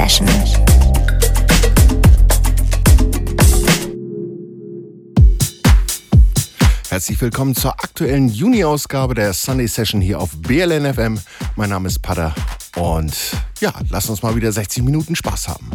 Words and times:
Session. 0.00 0.26
Herzlich 6.88 7.20
willkommen 7.20 7.54
zur 7.54 7.72
aktuellen 7.72 8.28
Juni-Ausgabe 8.30 9.14
der 9.14 9.34
Sunday 9.34 9.68
Session 9.68 10.00
hier 10.00 10.18
auf 10.18 10.30
BLN 10.38 10.94
FM. 10.94 11.20
Mein 11.56 11.68
Name 11.68 11.88
ist 11.88 12.00
Pada 12.00 12.34
und 12.76 13.14
ja, 13.60 13.74
lass 13.90 14.08
uns 14.08 14.22
mal 14.22 14.34
wieder 14.34 14.50
60 14.50 14.82
Minuten 14.84 15.14
Spaß 15.14 15.48
haben. 15.48 15.70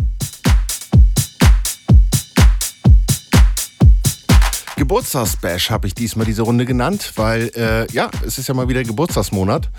Geburtstagsbash 4.75 5.69
habe 5.69 5.85
ich 5.85 5.93
diesmal 5.93 6.25
diese 6.25 6.41
Runde 6.41 6.65
genannt, 6.65 7.13
weil 7.15 7.51
äh, 7.55 7.91
ja, 7.93 8.09
es 8.25 8.39
ist 8.39 8.47
ja 8.47 8.55
mal 8.55 8.67
wieder 8.67 8.83
Geburtstagsmonat 8.83 9.69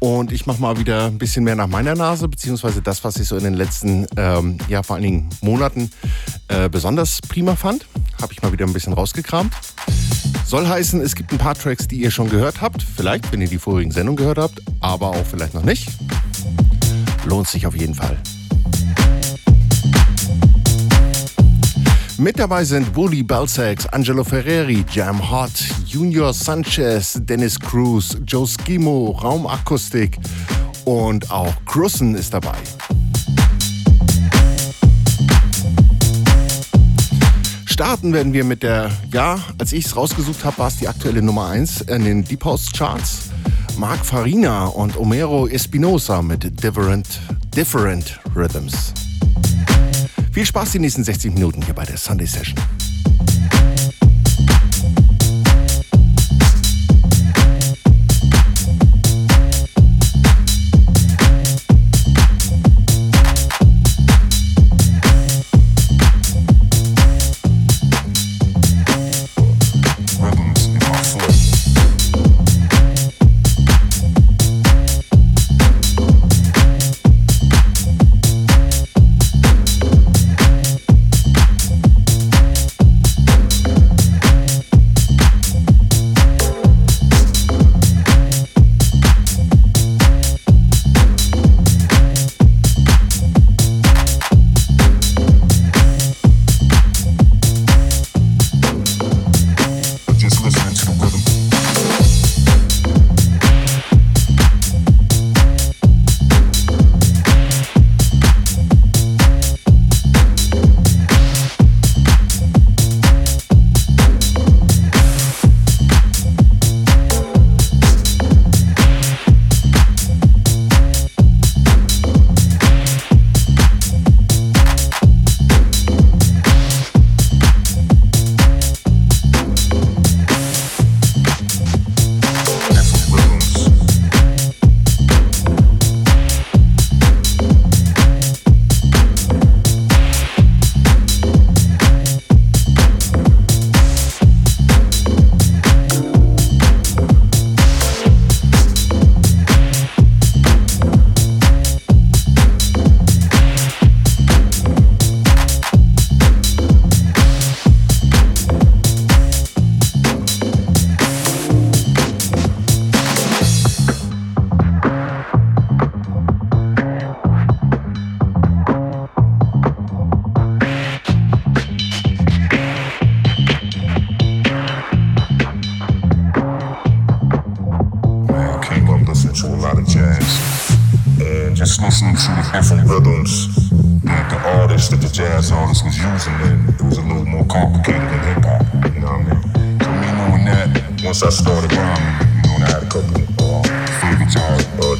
und 0.00 0.32
ich 0.32 0.46
mache 0.46 0.60
mal 0.60 0.78
wieder 0.78 1.06
ein 1.06 1.18
bisschen 1.18 1.44
mehr 1.44 1.54
nach 1.54 1.68
meiner 1.68 1.94
Nase, 1.94 2.26
beziehungsweise 2.26 2.82
das, 2.82 3.04
was 3.04 3.16
ich 3.16 3.28
so 3.28 3.36
in 3.36 3.44
den 3.44 3.54
letzten, 3.54 4.06
ähm, 4.16 4.58
ja 4.68 4.82
vor 4.82 4.98
Dingen 4.98 5.28
Monaten 5.42 5.90
äh, 6.48 6.68
besonders 6.68 7.20
prima 7.20 7.54
fand, 7.54 7.86
habe 8.20 8.32
ich 8.32 8.42
mal 8.42 8.52
wieder 8.52 8.66
ein 8.66 8.72
bisschen 8.72 8.94
rausgekramt. 8.94 9.54
Soll 10.44 10.66
heißen, 10.66 11.00
es 11.00 11.14
gibt 11.14 11.30
ein 11.32 11.38
paar 11.38 11.54
Tracks, 11.54 11.86
die 11.86 12.00
ihr 12.00 12.10
schon 12.10 12.28
gehört 12.28 12.60
habt, 12.60 12.82
vielleicht, 12.82 13.30
wenn 13.30 13.40
ihr 13.40 13.48
die 13.48 13.58
vorigen 13.58 13.92
Sendungen 13.92 14.16
gehört 14.16 14.38
habt, 14.38 14.60
aber 14.80 15.10
auch 15.10 15.26
vielleicht 15.26 15.54
noch 15.54 15.64
nicht. 15.64 15.88
Lohnt 17.26 17.46
sich 17.46 17.66
auf 17.66 17.76
jeden 17.76 17.94
Fall. 17.94 18.18
Mit 22.20 22.38
dabei 22.38 22.64
sind 22.64 22.94
Wooly 22.94 23.22
Balsax, 23.22 23.86
Angelo 23.86 24.22
Ferreri, 24.22 24.84
Jam 24.92 25.30
Hot, 25.30 25.52
Junior 25.86 26.34
Sanchez, 26.34 27.18
Dennis 27.22 27.58
Cruz, 27.58 28.14
Joe 28.26 28.46
Skimo, 28.46 29.18
Raumakustik 29.22 30.18
und 30.84 31.30
auch 31.30 31.54
Crussen 31.64 32.14
ist 32.14 32.34
dabei. 32.34 32.58
Starten 37.64 38.12
werden 38.12 38.34
wir 38.34 38.44
mit 38.44 38.64
der, 38.64 38.90
ja, 39.10 39.38
als 39.56 39.72
ich 39.72 39.86
es 39.86 39.96
rausgesucht 39.96 40.44
habe, 40.44 40.58
war 40.58 40.68
es 40.68 40.76
die 40.76 40.88
aktuelle 40.88 41.22
Nummer 41.22 41.48
1 41.48 41.80
in 41.80 42.04
den 42.04 42.22
Deep 42.22 42.44
House 42.44 42.70
Charts. 42.70 43.30
Mark 43.78 44.04
Farina 44.04 44.66
und 44.66 44.98
Omero 44.98 45.46
Espinosa 45.46 46.20
mit 46.20 46.62
Different, 46.62 47.18
Different 47.56 48.20
Rhythms. 48.36 48.92
Viel 50.32 50.46
Spaß 50.46 50.72
die 50.72 50.78
nächsten 50.78 51.02
60 51.02 51.34
Minuten 51.34 51.60
hier 51.62 51.74
bei 51.74 51.84
der 51.84 51.96
Sunday 51.96 52.26
Session. 52.26 52.56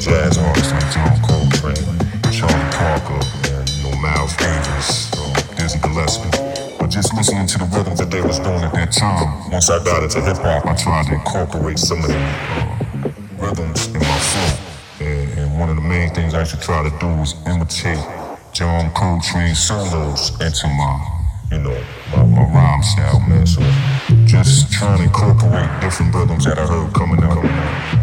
jazz 0.01 0.35
artists 0.39 0.71
like 0.73 1.21
Coltrane, 1.21 1.77
Charlie 2.33 2.71
Parker, 2.73 3.21
you 3.45 3.83
know, 3.85 3.95
Miles 4.01 4.35
Davis, 4.35 5.13
uh, 5.13 5.55
Dizzy 5.55 5.77
Gillespie. 5.77 6.31
But 6.79 6.89
just 6.89 7.13
listening 7.13 7.45
to 7.45 7.59
the 7.59 7.65
rhythms 7.65 7.99
that 7.99 8.09
they 8.09 8.21
was 8.21 8.39
doing 8.39 8.63
at 8.63 8.73
that 8.73 8.91
time, 8.91 9.51
once 9.51 9.69
I 9.69 9.77
got 9.83 10.01
into 10.01 10.19
hip 10.21 10.37
hop, 10.37 10.65
I 10.65 10.73
tried 10.75 11.05
to 11.05 11.13
incorporate 11.13 11.77
some 11.77 11.99
of 11.99 12.07
the 12.07 12.17
uh, 12.17 13.45
rhythms 13.45 13.87
in 13.93 14.01
my 14.01 14.19
flow. 14.25 15.05
And, 15.05 15.37
and 15.37 15.59
one 15.59 15.69
of 15.69 15.75
the 15.75 15.83
main 15.83 16.09
things 16.15 16.33
I 16.33 16.45
should 16.45 16.61
try 16.61 16.81
to 16.81 16.89
do 16.97 17.09
is 17.21 17.35
imitate 17.45 18.01
John 18.53 18.89
Coltrane 18.95 19.53
solos 19.53 20.31
into 20.41 20.65
my, 20.65 20.97
you 21.51 21.59
know, 21.59 21.77
my, 22.09 22.25
my 22.25 22.43
rhyme 22.49 22.81
style, 22.81 23.19
man. 23.29 23.45
So 23.45 23.61
just 24.25 24.73
trying 24.73 24.97
to 24.97 25.03
incorporate 25.03 25.69
different 25.79 26.15
rhythms 26.15 26.45
that 26.45 26.57
I 26.57 26.65
heard 26.65 26.91
coming 26.91 27.21
out 27.21 27.37
of 27.37 28.00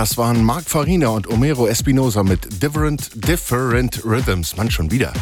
Das 0.00 0.16
waren 0.16 0.42
Mark 0.42 0.64
Farina 0.66 1.08
und 1.08 1.28
Omero 1.28 1.66
Espinosa 1.66 2.22
mit 2.22 2.62
Different, 2.62 3.10
Different 3.16 4.00
Rhythms, 4.02 4.56
man 4.56 4.70
schon 4.70 4.90
wieder, 4.90 5.12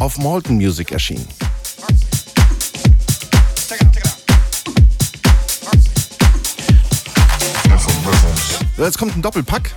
auf 0.00 0.18
Malton 0.18 0.56
Music 0.56 0.90
erschienen. 0.90 1.28
Jetzt 8.76 8.98
kommt 8.98 9.16
ein 9.16 9.22
Doppelpack 9.22 9.70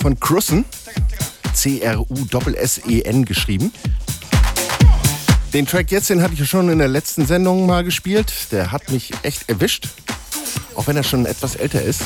von 0.00 0.20
Crussen. 0.20 0.64
C-R-U-S-S-E-N 1.52 3.24
geschrieben. 3.24 3.72
Den 5.52 5.66
Track 5.66 5.90
jetzt, 5.90 6.08
den 6.08 6.22
hatte 6.22 6.34
ich 6.34 6.48
schon 6.48 6.68
in 6.68 6.78
der 6.78 6.86
letzten 6.86 7.26
Sendung 7.26 7.66
mal 7.66 7.82
gespielt. 7.82 8.32
Der 8.52 8.70
hat 8.70 8.92
mich 8.92 9.10
echt 9.24 9.48
erwischt. 9.48 9.88
Auch 10.76 10.86
wenn 10.86 10.96
er 10.96 11.02
schon 11.02 11.26
etwas 11.26 11.56
älter 11.56 11.82
ist. 11.82 12.02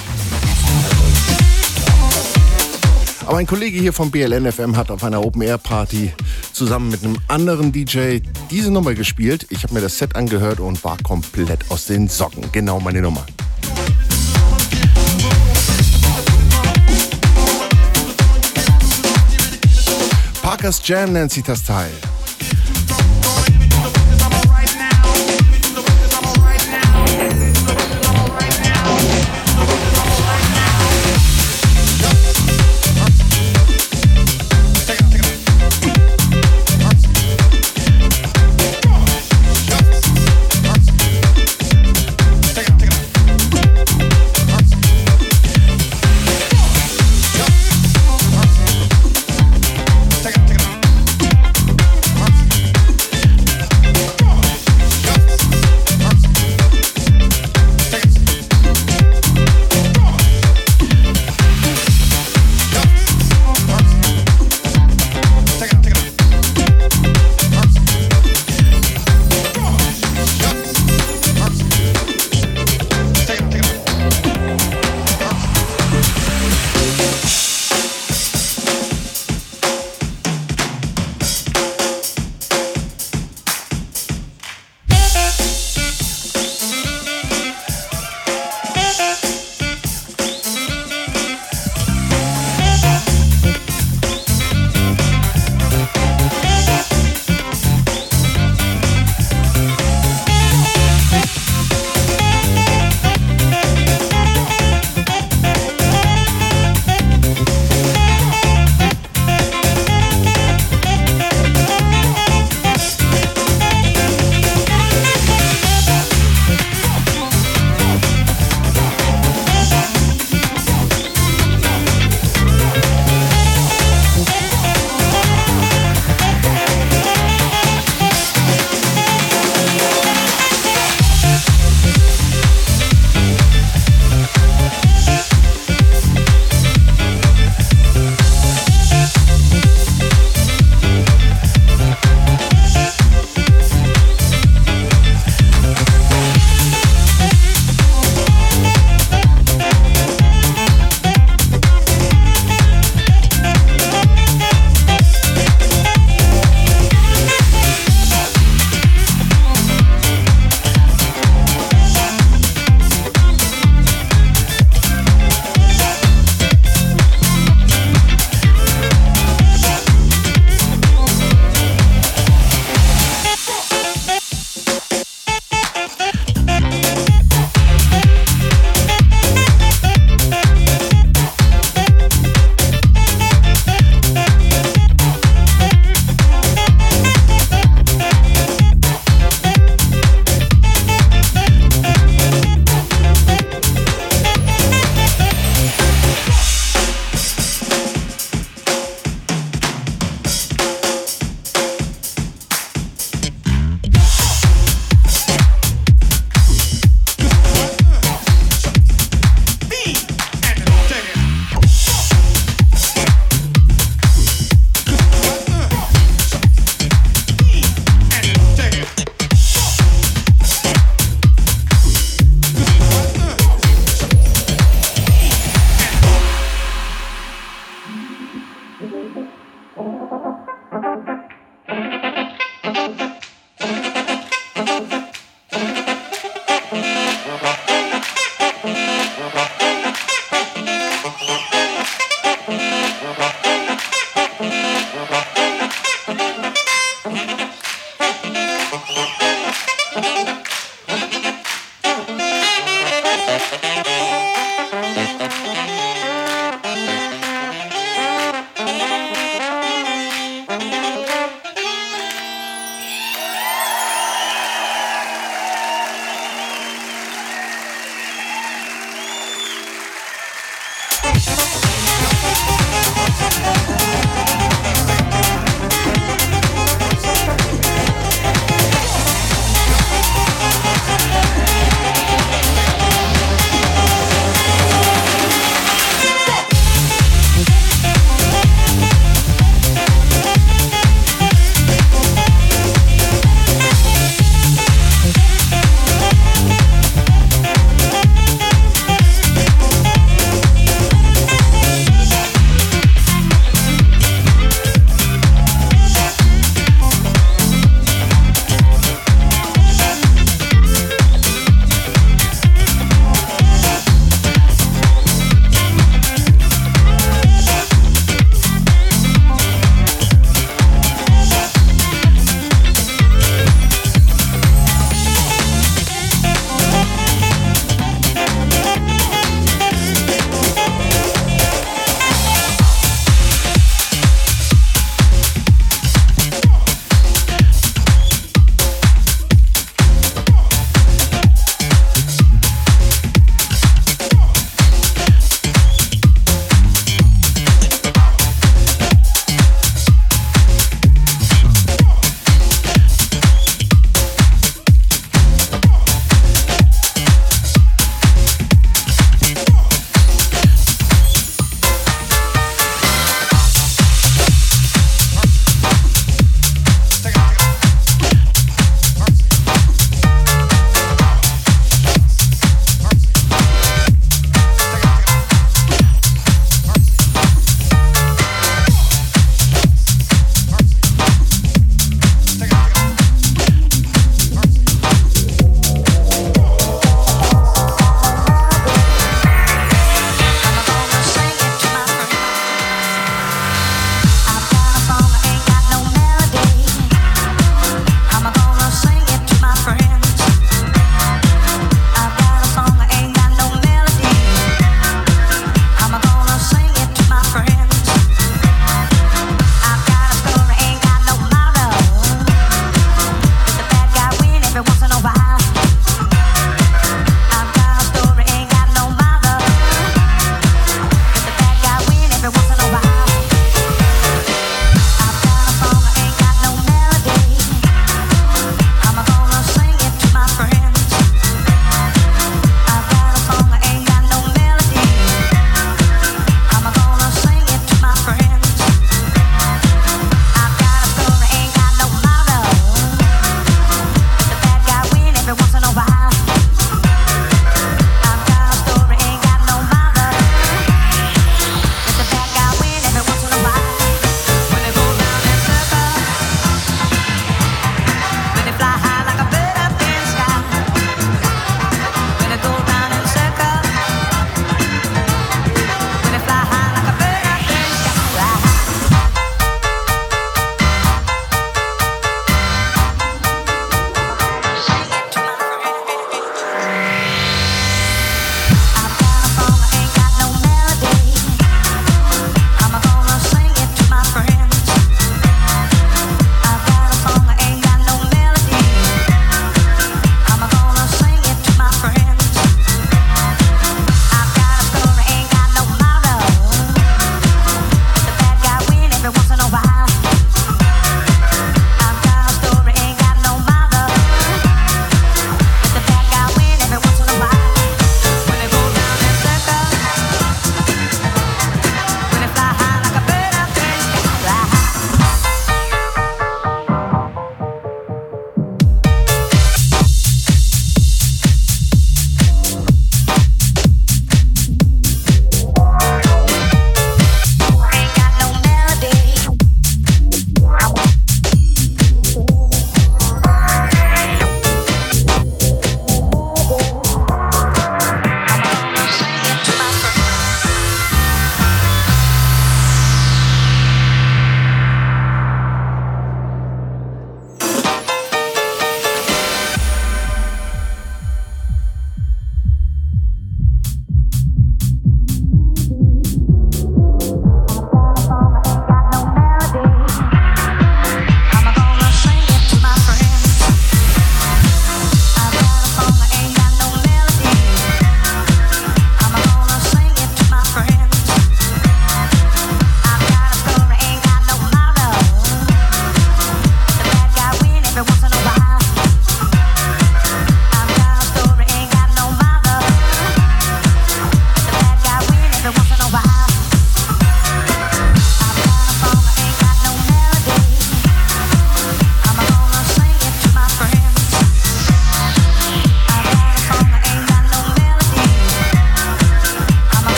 Aber 3.26 3.38
ein 3.38 3.46
Kollege 3.46 3.80
hier 3.80 3.92
vom 3.92 4.12
BLN 4.12 4.50
FM 4.50 4.76
hat 4.76 4.88
auf 4.88 5.02
einer 5.02 5.20
Open 5.20 5.42
Air 5.42 5.58
Party 5.58 6.12
zusammen 6.52 6.90
mit 6.90 7.02
einem 7.02 7.16
anderen 7.26 7.72
DJ 7.72 8.20
diese 8.52 8.70
Nummer 8.70 8.94
gespielt. 8.94 9.48
Ich 9.50 9.64
habe 9.64 9.74
mir 9.74 9.80
das 9.80 9.98
Set 9.98 10.14
angehört 10.14 10.60
und 10.60 10.82
war 10.84 10.96
komplett 11.02 11.68
aus 11.68 11.86
den 11.86 12.08
Socken. 12.08 12.44
Genau 12.52 12.78
meine 12.78 13.02
Nummer. 13.02 13.26
Parkers 20.40 20.80
Jam 20.86 21.12
nennt 21.12 21.32
sich 21.32 21.42
das 21.42 21.64
Teil. 21.64 21.90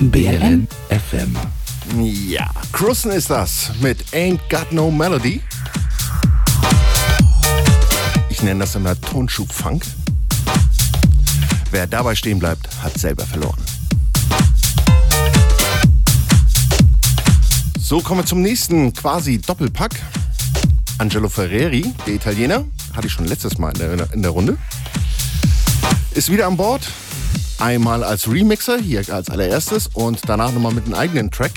BLN 0.00 0.66
FM. 0.88 1.36
Ja, 2.28 2.50
Krusten 2.72 3.12
ist 3.12 3.30
das 3.30 3.70
mit 3.80 4.04
Ain't 4.12 4.40
Got 4.50 4.72
No 4.72 4.90
Melody. 4.90 5.40
Ich 8.28 8.42
nenne 8.42 8.60
das 8.60 8.74
immer 8.74 9.00
Tonschub-Funk. 9.00 9.84
Wer 11.70 11.86
dabei 11.86 12.14
stehen 12.14 12.40
bleibt, 12.40 12.68
hat 12.82 12.98
selber 12.98 13.24
verloren. 13.24 13.60
So 17.78 18.00
kommen 18.00 18.20
wir 18.20 18.26
zum 18.26 18.42
nächsten 18.42 18.92
quasi 18.92 19.38
Doppelpack. 19.38 19.94
Angelo 20.98 21.28
Ferreri, 21.28 21.92
der 22.06 22.14
Italiener, 22.14 22.64
hatte 22.94 23.06
ich 23.06 23.12
schon 23.12 23.26
letztes 23.26 23.58
Mal 23.58 23.70
in 23.72 23.78
der, 23.78 24.12
in 24.12 24.22
der 24.22 24.30
Runde, 24.32 24.58
ist 26.12 26.30
wieder 26.30 26.46
an 26.46 26.56
Bord 26.56 26.82
Einmal 27.58 28.04
als 28.04 28.28
Remixer, 28.28 28.78
hier 28.78 29.02
als 29.12 29.30
allererstes, 29.30 29.88
und 29.94 30.20
danach 30.26 30.52
nochmal 30.52 30.72
mit 30.72 30.84
einem 30.86 30.94
eigenen 30.94 31.30
Track. 31.30 31.52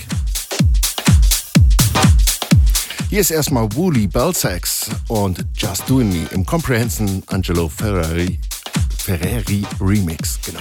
Hier 3.10 3.20
ist 3.20 3.30
erstmal 3.30 3.72
Woolly 3.74 4.06
Bellsax 4.06 4.90
und 5.08 5.44
Just 5.56 5.88
Doing 5.88 6.10
Me 6.10 6.28
im 6.32 6.44
Comprehension 6.44 7.22
Angelo 7.26 7.68
Ferrari, 7.68 8.38
Ferrari 8.98 9.64
Remix. 9.80 10.38
Genau. 10.44 10.60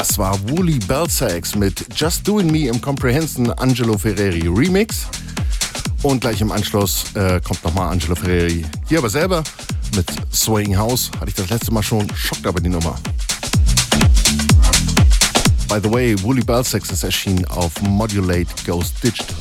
Das 0.00 0.16
war 0.16 0.34
Woolly 0.48 0.78
Belsax 0.78 1.54
mit 1.54 1.84
Just 1.94 2.26
Doing 2.26 2.50
Me 2.50 2.68
im 2.68 2.80
Comprehension 2.80 3.50
Angelo 3.50 3.98
Ferreri 3.98 4.48
Remix. 4.48 5.06
Und 6.02 6.22
gleich 6.22 6.40
im 6.40 6.50
Anschluss 6.50 7.04
äh, 7.12 7.38
kommt 7.42 7.62
nochmal 7.62 7.92
Angelo 7.92 8.14
Ferreri 8.14 8.64
hier 8.88 8.96
aber 8.96 9.10
selber 9.10 9.44
mit 9.94 10.06
Swaying 10.32 10.74
House. 10.74 11.10
Hatte 11.20 11.28
ich 11.28 11.34
das 11.34 11.50
letzte 11.50 11.70
Mal 11.74 11.82
schon, 11.82 12.10
schockt 12.14 12.46
aber 12.46 12.62
die 12.62 12.70
Nummer. 12.70 12.98
By 15.68 15.80
the 15.82 15.92
way, 15.92 16.16
Woolly 16.22 16.44
Belsax 16.44 16.90
ist 16.90 17.04
erschienen 17.04 17.44
auf 17.48 17.78
Modulate 17.82 18.48
Ghost 18.64 18.94
Digital. 19.04 19.36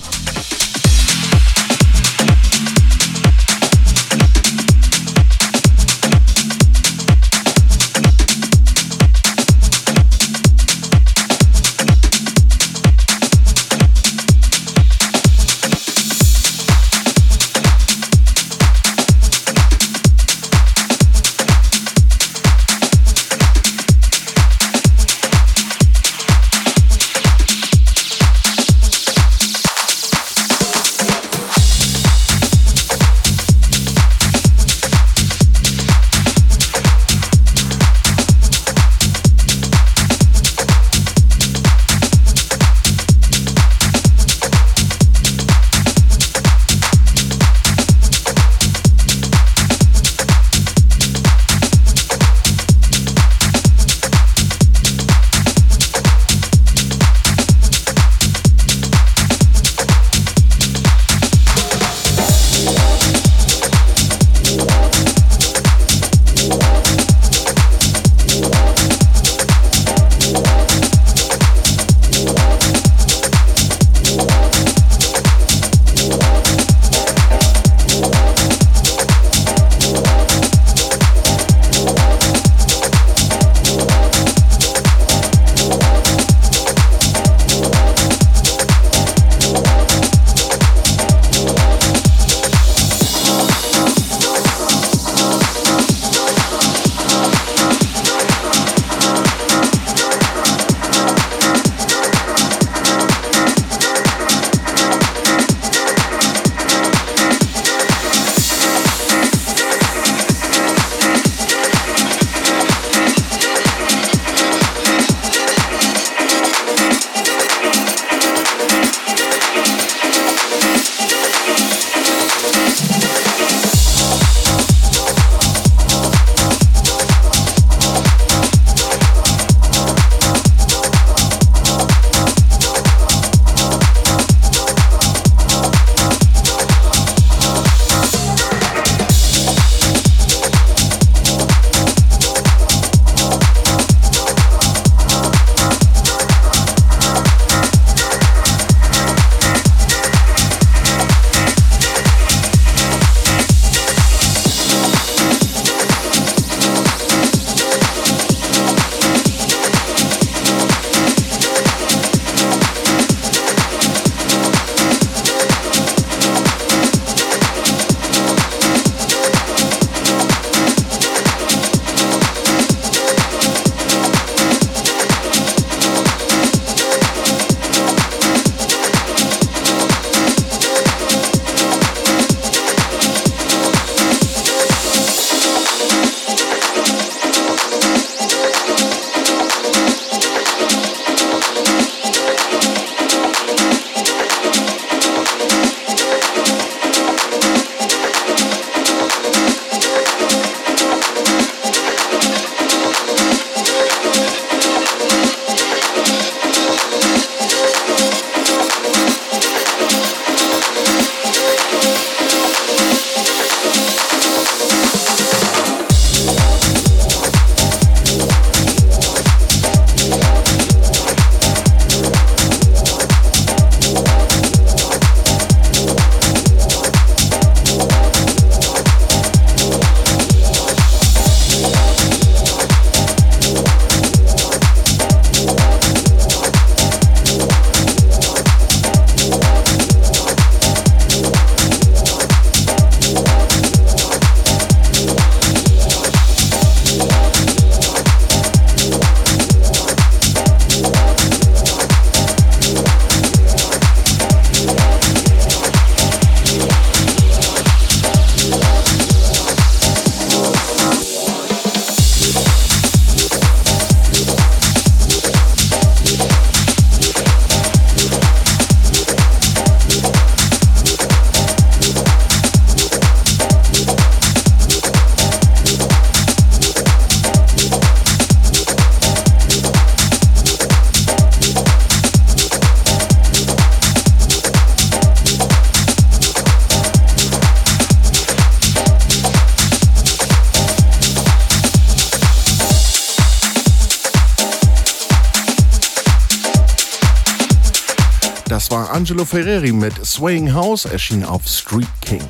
Angelo 299.10 299.26
Ferreri 299.26 299.72
mit 299.72 300.06
Swaying 300.06 300.54
House, 300.54 300.86
erschien 300.86 301.24
auf 301.24 301.48
Street 301.48 301.88
King. 302.02 302.22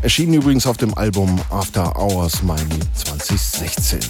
Erschien 0.00 0.32
übrigens 0.32 0.66
auf 0.66 0.78
dem 0.78 0.96
Album 0.96 1.38
After 1.50 1.94
Hours 1.94 2.42
Miami 2.42 2.80
2016. 2.94 4.00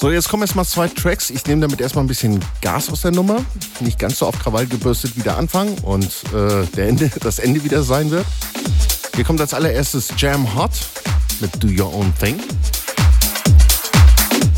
So, 0.00 0.10
jetzt 0.10 0.30
kommen 0.30 0.42
erstmal 0.44 0.64
zwei 0.64 0.88
Tracks. 0.88 1.28
Ich 1.28 1.44
nehme 1.44 1.60
damit 1.60 1.82
erstmal 1.82 2.04
ein 2.06 2.08
bisschen 2.08 2.42
Gas 2.62 2.88
aus 2.88 3.02
der 3.02 3.10
Nummer. 3.10 3.44
Nicht 3.80 3.98
ganz 3.98 4.16
so 4.20 4.26
auf 4.28 4.38
Krawall 4.38 4.66
gebürstet 4.66 5.12
wie 5.14 5.20
der 5.22 5.36
Anfang 5.36 5.74
und 5.82 6.06
äh, 6.32 6.64
der 6.74 6.88
Ende, 6.88 7.10
das 7.20 7.38
Ende 7.38 7.62
wieder 7.62 7.82
sein 7.82 8.10
wird. 8.10 8.24
Hier 9.14 9.24
kommt 9.24 9.42
als 9.42 9.52
allererstes 9.52 10.08
Jam 10.16 10.54
Hot 10.54 10.72
mit 11.40 11.62
Do 11.62 11.68
Your 11.68 11.94
Own 11.94 12.14
Thing. 12.18 12.40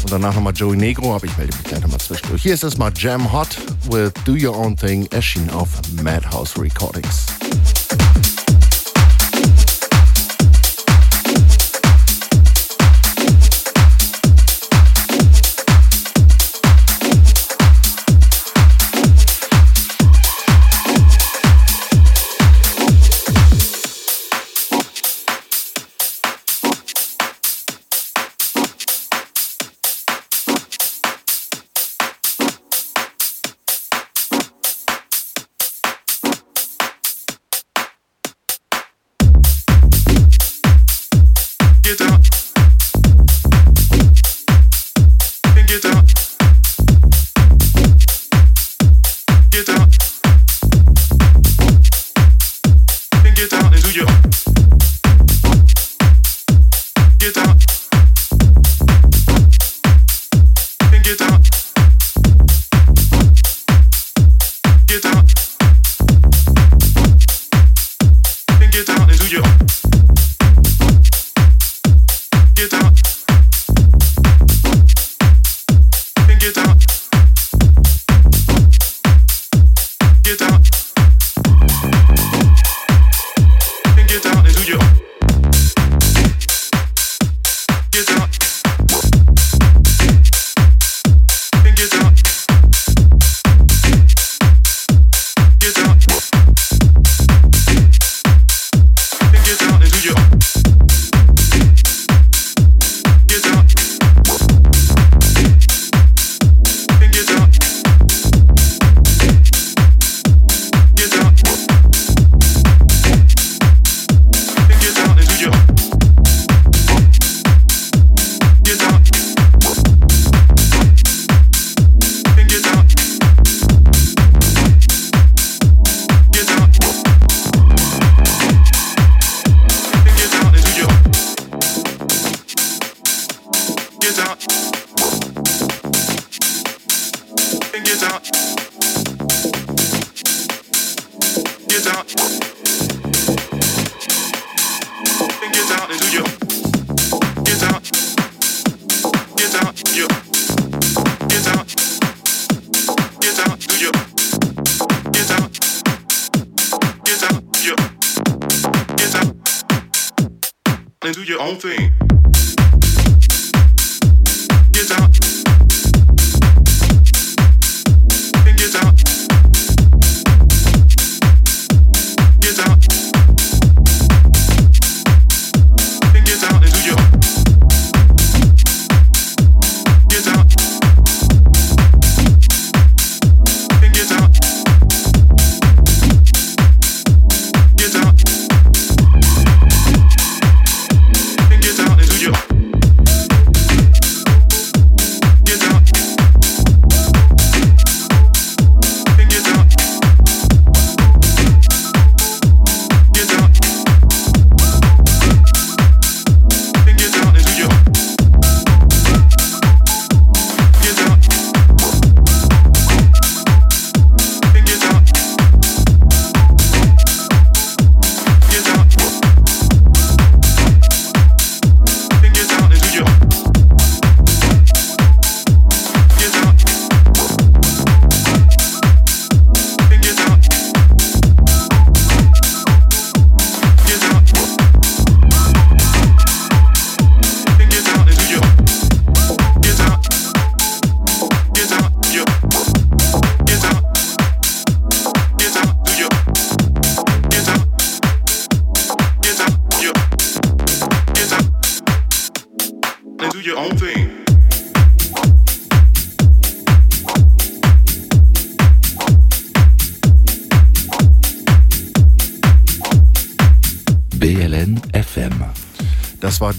Und 0.08 0.22
danach 0.22 0.34
nochmal 0.34 0.54
Joey 0.54 0.74
Negro, 0.74 1.14
aber 1.14 1.26
ich 1.26 1.36
melde 1.36 1.54
mich 1.54 1.64
gleich 1.64 1.82
nochmal 1.82 2.00
zwischendurch. 2.00 2.42
Hier 2.42 2.54
ist 2.54 2.64
erstmal 2.64 2.90
Jam 2.96 3.30
Hot 3.30 3.58
with 3.90 4.10
Do 4.24 4.32
Your 4.32 4.56
Own 4.56 4.74
Thing, 4.74 5.06
erschienen 5.10 5.50
auf 5.50 5.68
Madhouse 6.02 6.58
Recordings. 6.58 7.26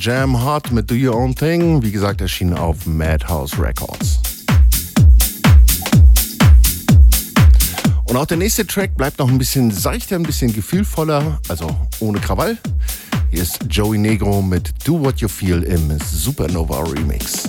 Jam 0.01 0.45
Hot 0.45 0.71
mit 0.71 0.89
Do 0.89 0.95
Your 0.95 1.13
Own 1.13 1.35
Thing. 1.35 1.83
Wie 1.83 1.91
gesagt, 1.91 2.21
erschienen 2.21 2.53
auf 2.53 2.85
Madhouse 2.85 3.59
Records. 3.59 4.19
Und 8.05 8.15
auch 8.15 8.25
der 8.25 8.38
nächste 8.38 8.65
Track 8.65 8.95
bleibt 8.95 9.19
noch 9.19 9.27
ein 9.27 9.38
bisschen 9.38 9.71
seichter, 9.71 10.15
ein 10.15 10.23
bisschen 10.23 10.53
gefühlvoller, 10.53 11.41
also 11.49 11.69
ohne 11.99 12.19
Krawall. 12.19 12.57
Hier 13.29 13.43
ist 13.43 13.59
Joey 13.69 13.97
Negro 13.97 14.41
mit 14.41 14.71
Do 14.88 15.03
What 15.03 15.19
You 15.19 15.27
Feel 15.27 15.63
im 15.63 15.97
Supernova 15.99 16.81
Remix. 16.83 17.48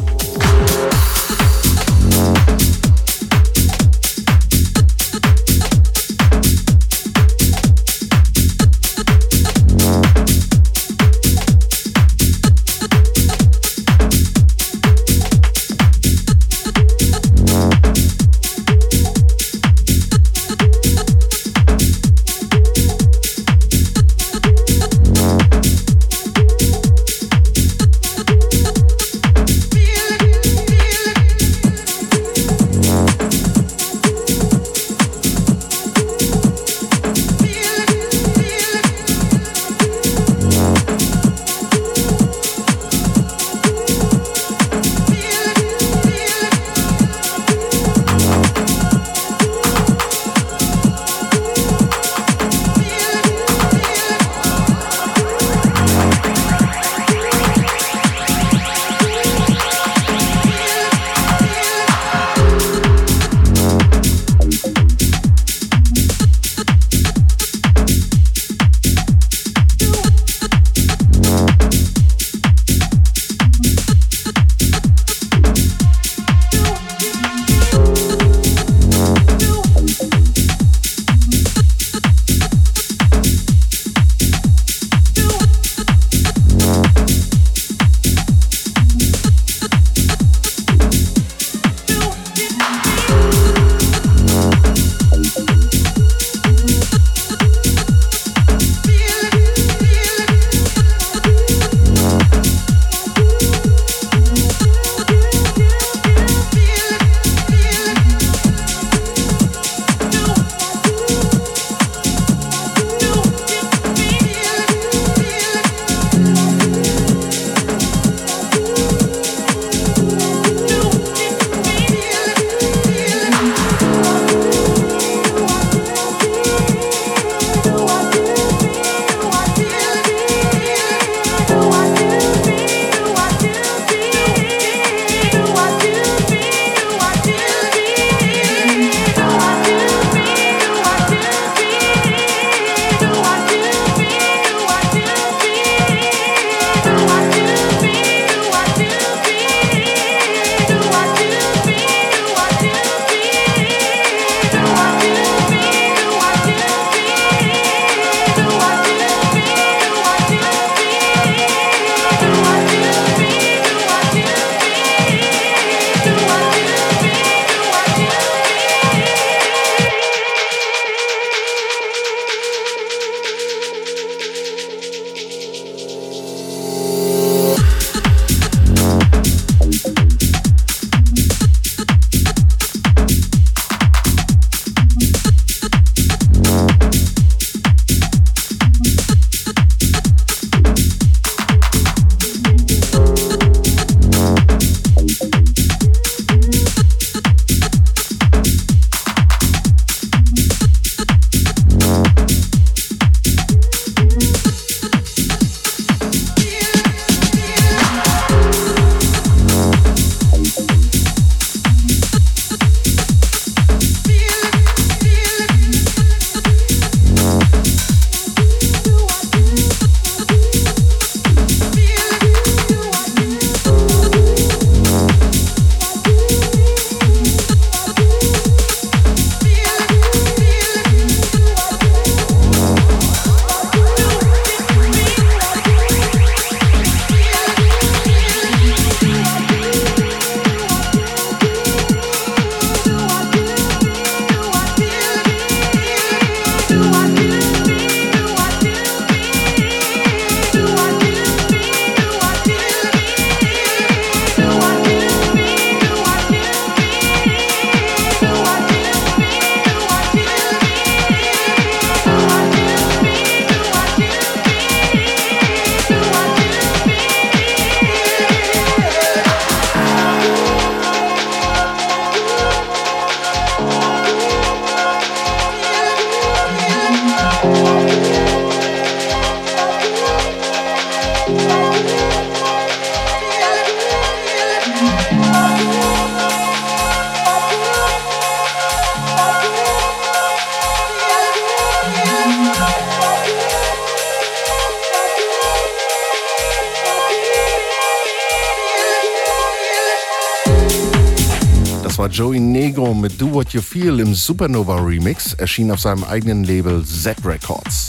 What 303.40 303.54
You 303.54 303.62
Feel 303.62 304.00
im 304.00 304.14
Supernova 304.14 304.76
Remix, 304.76 305.32
erschien 305.32 305.70
auf 305.70 305.80
seinem 305.80 306.04
eigenen 306.04 306.44
Label 306.44 306.84
Z 306.84 307.24
Records. 307.24 307.88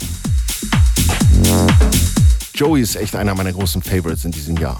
Joey 2.54 2.80
ist 2.80 2.95
echt 2.95 3.18
einer 3.18 3.36
meiner 3.36 3.52
großen 3.52 3.82
Favorites 3.82 4.24
in 4.24 4.32
diesem 4.32 4.56
Jahr. 4.56 4.80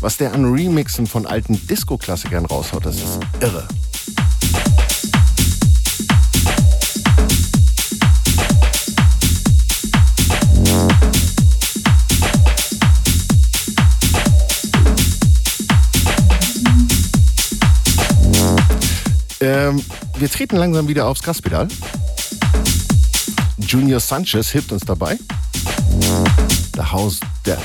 Was 0.00 0.16
der 0.16 0.32
an 0.32 0.46
Remixen 0.46 1.06
von 1.06 1.26
alten 1.26 1.66
Disco-Klassikern 1.66 2.46
raushaut, 2.46 2.86
das 2.86 2.96
ist 2.96 3.20
irre. 3.40 3.68
Ähm, 19.46 19.80
wir 20.18 20.28
treten 20.28 20.56
langsam 20.56 20.88
wieder 20.88 21.06
aufs 21.06 21.22
Gaspedal. 21.22 21.68
Junior 23.58 24.00
Sanchez 24.00 24.48
hilft 24.50 24.72
uns 24.72 24.82
dabei. 24.82 25.16
The 26.74 26.82
House 26.82 27.20
That. 27.44 27.60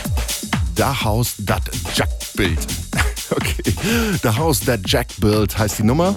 The 0.75 0.84
House 0.84 1.34
That 1.43 1.63
Jack 1.95 2.09
Built. 2.36 2.59
okay. 3.32 3.73
The 4.21 4.29
House 4.29 4.59
That 4.59 4.82
Jack 4.86 5.07
Built 5.17 5.57
heißt 5.57 5.79
die 5.79 5.84
Nummer. 5.84 6.15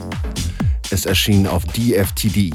Es 0.90 1.06
erschien 1.06 1.46
auf 1.46 1.64
DFTD. 1.64 2.52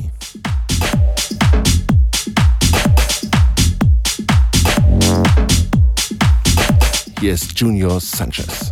Hier 7.20 7.34
ist 7.34 7.60
Junior 7.60 8.00
Sanchez. 8.00 8.72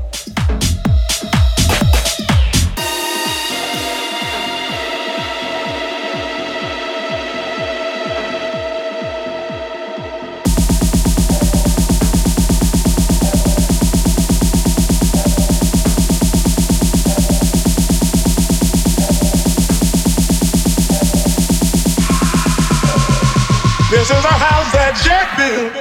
This 24.07 24.19
is 24.19 24.23
a 24.23 24.29
house 24.29 24.71
that 24.71 24.95
Jack 25.03 25.35
built. 25.35 25.76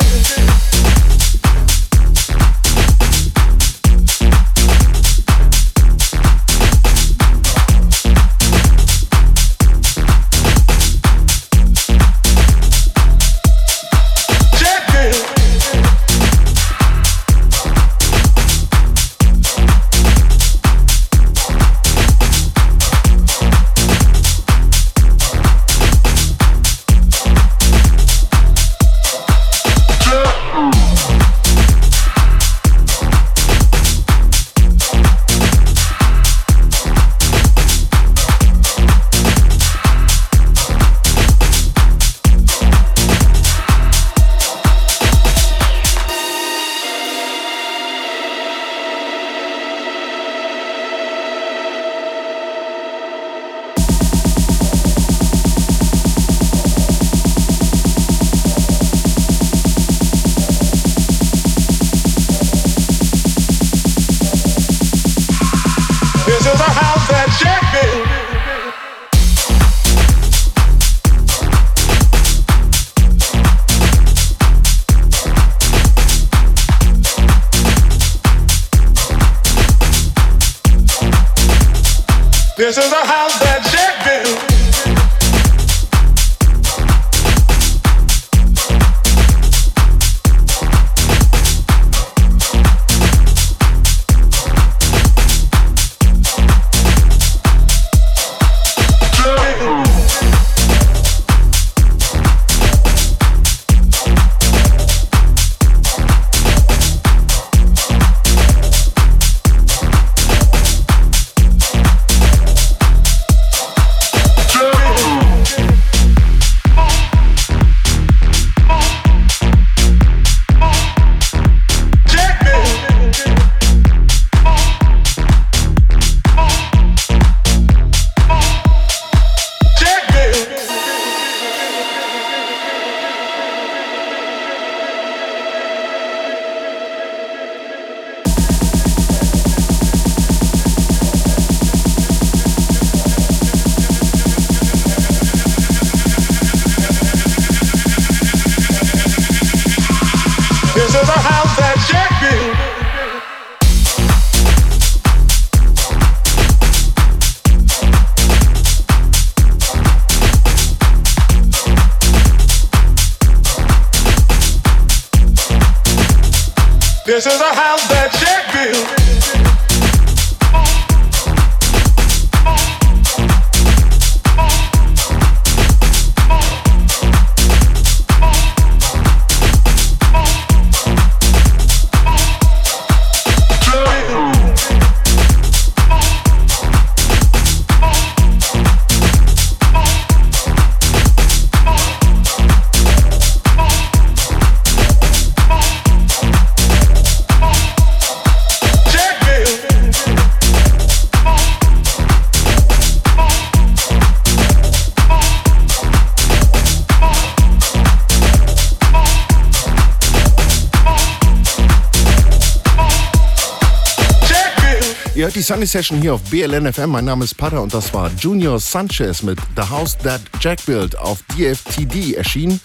Ihr 215.27 215.31
hört 215.31 215.37
die 215.39 215.43
Sunny 215.43 215.67
Session 215.67 216.01
hier 216.01 216.15
auf 216.15 216.23
BLN 216.31 216.73
FM. 216.73 216.91
Mein 216.91 217.05
Name 217.05 217.25
ist 217.25 217.37
Pater 217.37 217.61
und 217.61 217.75
das 217.75 217.93
war 217.93 218.13
Junior 218.17 218.61
Sanchez 218.61 219.25
mit 219.25 219.41
The 219.57 219.63
House 219.63 219.99
That 219.99 220.21
Jack 220.39 220.65
Built 220.67 220.97
auf 220.97 221.19
DFTD 221.37 222.15
erschienen. 222.15 222.61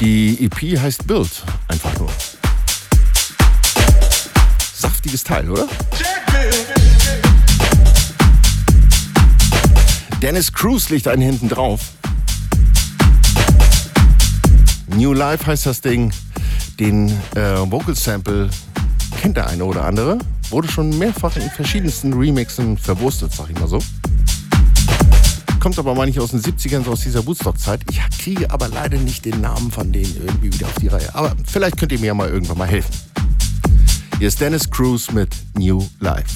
Die 0.00 0.42
EP 0.42 0.80
heißt 0.80 1.06
Build, 1.06 1.28
einfach 1.68 1.98
nur. 1.98 2.08
Saftiges 4.72 5.22
Teil, 5.22 5.50
oder? 5.50 5.68
Dennis 10.22 10.50
Cruz 10.50 10.88
liegt 10.88 11.08
einen 11.08 11.20
hinten 11.20 11.50
drauf. 11.50 11.90
New 14.96 15.12
Life 15.12 15.44
heißt 15.44 15.66
das 15.66 15.82
Ding. 15.82 16.10
Den 16.78 17.10
äh, 17.34 17.58
Vocal 17.70 17.94
Sample 17.94 18.48
kennt 19.20 19.36
der 19.36 19.48
eine 19.48 19.66
oder 19.66 19.84
andere. 19.84 20.20
Wurde 20.50 20.68
schon 20.68 20.98
mehrfach 20.98 21.36
in 21.36 21.48
verschiedensten 21.50 22.12
Remixen 22.12 22.76
verwurstet, 22.76 23.32
sag 23.32 23.50
ich 23.50 23.58
mal 23.58 23.68
so. 23.68 23.78
Kommt 25.60 25.78
aber 25.78 25.94
mal 25.94 26.06
nicht 26.06 26.18
aus 26.18 26.30
den 26.30 26.40
70ern, 26.40 26.70
sondern 26.70 26.92
aus 26.94 27.02
dieser 27.02 27.24
Woodstock-Zeit. 27.24 27.82
Ich 27.90 28.00
kriege 28.18 28.50
aber 28.50 28.68
leider 28.68 28.98
nicht 28.98 29.24
den 29.24 29.40
Namen 29.40 29.70
von 29.70 29.92
denen 29.92 30.16
irgendwie 30.16 30.52
wieder 30.52 30.66
auf 30.66 30.74
die 30.80 30.88
Reihe. 30.88 31.14
Aber 31.14 31.36
vielleicht 31.46 31.78
könnt 31.78 31.92
ihr 31.92 32.00
mir 32.00 32.06
ja 32.06 32.14
mal 32.14 32.28
irgendwann 32.28 32.58
mal 32.58 32.66
helfen. 32.66 32.94
Hier 34.18 34.28
ist 34.28 34.40
Dennis 34.40 34.68
Cruz 34.68 35.12
mit 35.12 35.34
New 35.54 35.86
Life. 36.00 36.34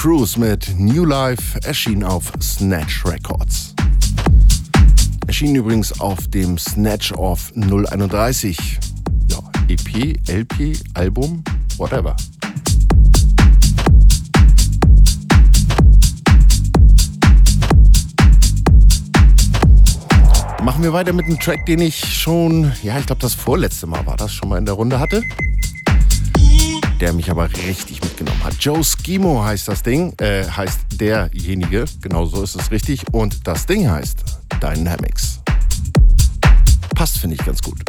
Cruz 0.00 0.38
mit 0.38 0.78
New 0.78 1.04
Life, 1.04 1.60
erschien 1.62 2.02
auf 2.02 2.32
Snatch 2.40 3.04
Records. 3.04 3.74
Erschien 5.26 5.54
übrigens 5.54 6.00
auf 6.00 6.26
dem 6.28 6.56
Snatch 6.56 7.12
of 7.12 7.52
031. 7.54 8.78
Ja, 9.28 9.40
EP, 9.68 10.16
LP, 10.26 10.78
Album, 10.94 11.44
whatever. 11.76 12.16
Machen 20.62 20.82
wir 20.82 20.94
weiter 20.94 21.12
mit 21.12 21.26
einem 21.26 21.38
Track, 21.38 21.66
den 21.66 21.82
ich 21.82 22.02
schon, 22.18 22.72
ja, 22.82 22.98
ich 22.98 23.04
glaube 23.04 23.20
das 23.20 23.34
vorletzte 23.34 23.86
Mal 23.86 24.06
war 24.06 24.16
das, 24.16 24.32
schon 24.32 24.48
mal 24.48 24.56
in 24.56 24.64
der 24.64 24.76
Runde 24.76 24.98
hatte 24.98 25.22
der 27.00 27.12
mich 27.12 27.30
aber 27.30 27.48
richtig 27.66 28.02
mitgenommen 28.02 28.42
hat. 28.44 28.54
Joe 28.60 28.84
Skimo 28.84 29.42
heißt 29.42 29.68
das 29.68 29.82
Ding, 29.82 30.12
äh, 30.18 30.44
heißt 30.44 30.80
derjenige, 31.00 31.86
genau 32.00 32.26
so 32.26 32.42
ist 32.42 32.56
es 32.56 32.70
richtig. 32.70 33.04
Und 33.12 33.46
das 33.46 33.66
Ding 33.66 33.90
heißt 33.90 34.22
Dynamics. 34.62 35.40
Passt, 36.94 37.18
finde 37.18 37.36
ich 37.36 37.44
ganz 37.44 37.62
gut. 37.62 37.80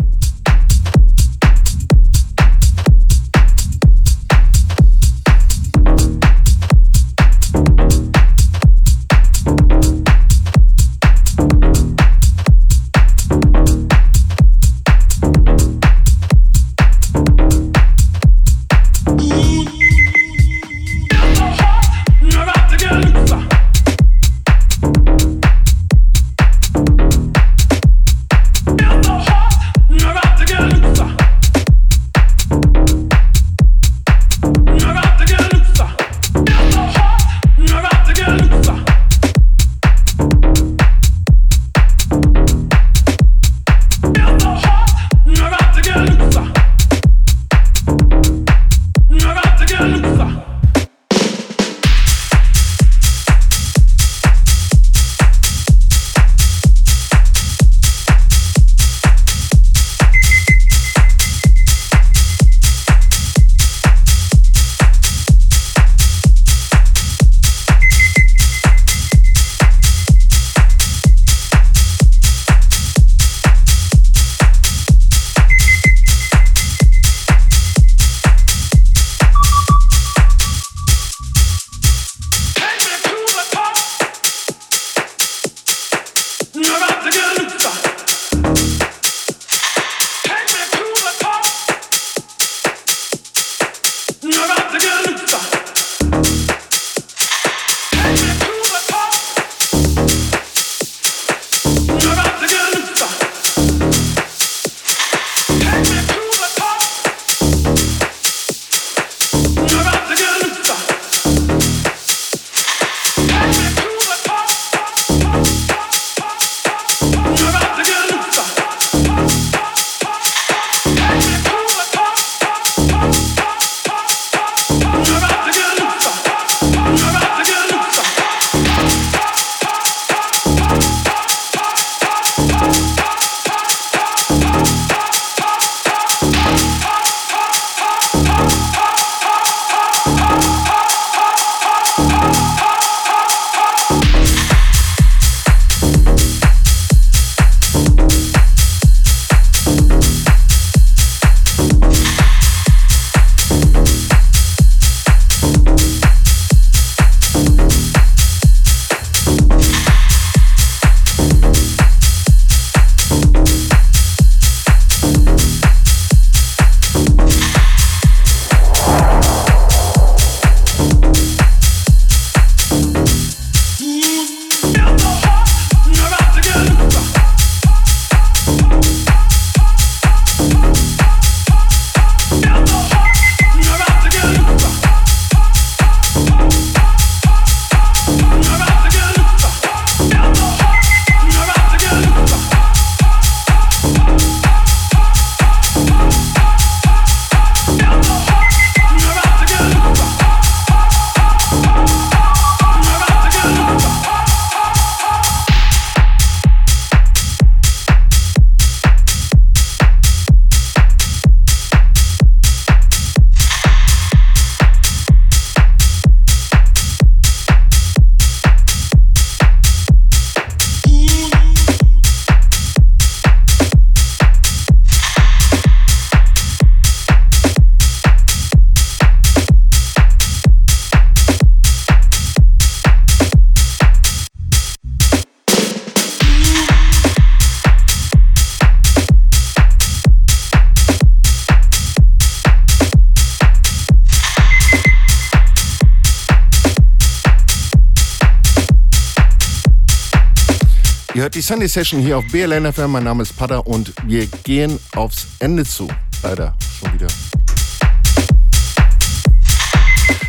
Die 251.34 251.42
Sunday 251.42 251.68
Session 251.68 252.02
hier 252.02 252.18
auf 252.18 252.26
BLN 252.32 252.72
FM. 252.72 252.92
Mein 252.92 253.06
Name 253.06 253.24
ist 253.24 253.38
Pada 253.38 253.60
und 253.60 253.94
wir 254.06 254.28
gehen 254.44 254.80
aufs 254.96 255.28
Ende 255.40 255.64
zu. 255.64 255.88
Leider 256.24 256.56
schon 256.80 256.94
wieder. 256.94 257.08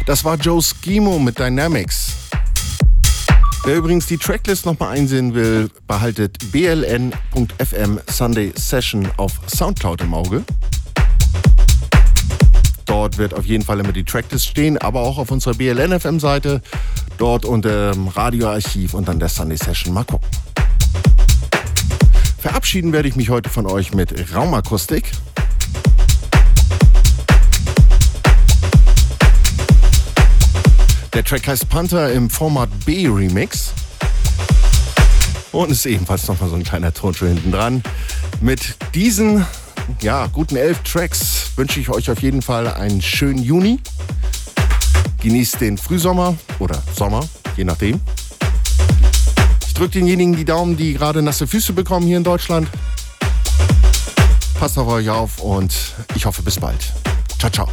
Das 0.07 0.25
war 0.25 0.37
Joe 0.37 0.63
Schimo 0.63 1.19
mit 1.19 1.39
Dynamics. 1.39 2.13
Wer 3.65 3.77
übrigens 3.77 4.07
die 4.07 4.19
Tracklist 4.19 4.67
nochmal 4.67 4.97
einsehen 4.97 5.35
will, 5.35 5.71
behaltet 5.87 6.39
bln.fm 6.53 8.01
Sunday 8.09 8.53
Session 8.57 9.09
auf 9.17 9.33
Soundcloud 9.47 10.03
im 10.03 10.15
Auge. 10.15 10.45
Dort 12.87 13.19
wird 13.19 13.35
auf 13.35 13.45
jeden 13.45 13.65
Fall 13.65 13.81
immer 13.81 13.93
die 13.93 14.05
Tracklist 14.05 14.47
stehen, 14.47 14.79
aber 14.79 15.01
auch 15.01 15.19
auf 15.19 15.31
unserer 15.31 15.55
BLN-FM-Seite, 15.55 16.63
dort 17.19 17.45
unter 17.45 17.93
dem 17.93 18.09
Radioarchiv 18.09 18.95
und 18.95 19.09
dann 19.09 19.19
der 19.19 19.29
Sunday 19.29 19.57
Session. 19.57 19.95
Mal 19.95 20.05
gucken. 20.05 20.29
Verabschieden 22.43 22.93
werde 22.93 23.07
ich 23.09 23.14
mich 23.14 23.30
heute 23.30 23.49
von 23.49 23.66
euch 23.66 23.95
mit 23.95 24.34
Raumakustik. 24.34 25.12
Der 31.12 31.22
Track 31.22 31.47
heißt 31.47 31.68
Panther 31.68 32.12
im 32.12 32.28
Format 32.28 32.68
B 32.84 33.07
Remix. 33.07 33.72
Und 35.53 35.70
ist 35.70 35.86
ebenfalls 35.86 36.26
nochmal 36.26 36.51
so 36.51 36.57
ein 36.57 36.64
kleiner 36.64 36.93
Tonschuh 36.93 37.26
hinten 37.26 37.53
dran. 37.53 37.80
Mit 38.40 38.74
diesen 38.93 39.47
ja, 40.01 40.26
guten 40.26 40.57
elf 40.57 40.82
Tracks 40.82 41.53
wünsche 41.55 41.78
ich 41.78 41.90
euch 41.90 42.11
auf 42.11 42.22
jeden 42.22 42.43
Fall 42.43 42.66
einen 42.66 43.01
schönen 43.01 43.40
Juni. 43.40 43.78
Genießt 45.22 45.61
den 45.61 45.78
Frühsommer 45.78 46.36
oder 46.59 46.82
Sommer, 46.97 47.24
je 47.57 47.62
nachdem. 47.62 48.01
Ich 49.83 49.87
drücke 49.87 49.99
denjenigen 49.99 50.37
die 50.37 50.45
Daumen, 50.45 50.76
die 50.76 50.95
gerade 50.95 51.22
nasse 51.22 51.45
Füße 51.49 51.72
bekommen 51.72 52.07
hier 52.07 52.16
in 52.16 52.22
Deutschland. 52.22 52.68
Passt 54.55 54.78
auf 54.78 54.87
euch 54.87 55.11
auf 55.11 55.41
und 55.41 55.74
ich 56.14 56.24
hoffe 56.24 56.41
bis 56.41 56.61
bald. 56.61 56.93
Ciao, 57.41 57.51
ciao. 57.51 57.68